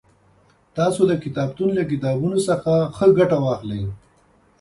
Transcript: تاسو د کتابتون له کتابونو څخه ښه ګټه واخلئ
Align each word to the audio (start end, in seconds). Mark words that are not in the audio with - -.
تاسو 0.77 1.01
د 1.09 1.13
کتابتون 1.23 1.69
له 1.77 1.83
کتابونو 1.91 2.37
څخه 2.47 2.73
ښه 2.95 3.07
ګټه 3.17 3.37
واخلئ 3.45 3.83